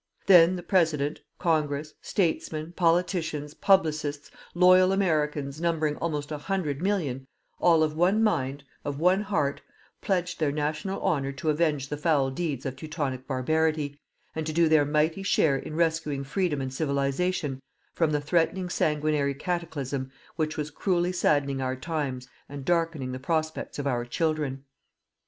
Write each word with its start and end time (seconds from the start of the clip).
Then 0.25 0.55
the 0.55 0.63
President, 0.63 1.21
Congress, 1.37 1.93
statesmen, 2.01 2.71
politicians, 2.75 3.53
publicists, 3.53 4.31
loyal 4.55 4.91
Americans 4.91 5.61
numbering 5.61 5.95
almost 5.97 6.31
a 6.31 6.39
hundred 6.39 6.81
million, 6.81 7.27
all 7.59 7.83
of 7.83 7.95
one 7.95 8.23
mind, 8.23 8.63
of 8.83 8.99
one 8.99 9.21
heart, 9.21 9.61
pledged 10.01 10.39
their 10.39 10.51
national 10.51 10.99
honour 11.03 11.31
to 11.33 11.51
avenge 11.51 11.87
the 11.89 11.97
foul 11.97 12.31
deeds 12.31 12.65
of 12.65 12.75
Teutonic 12.75 13.27
barbarity, 13.27 13.99
and 14.33 14.47
to 14.47 14.53
do 14.53 14.67
their 14.67 14.85
mighty 14.85 15.21
share 15.21 15.57
in 15.57 15.75
rescuing 15.75 16.23
Freedom 16.23 16.61
and 16.61 16.73
Civilization 16.73 17.61
from 17.93 18.09
the 18.09 18.19
threatening 18.21 18.71
sanguinary 18.71 19.35
cataclysm 19.35 20.09
which 20.35 20.57
was 20.57 20.71
cruelly 20.71 21.11
saddening 21.11 21.61
our 21.61 21.75
times 21.75 22.27
and 22.49 22.65
darkening 22.65 23.11
the 23.11 23.19
prospects 23.19 23.77
of 23.77 23.85
our 23.85 24.03
children. 24.03 24.63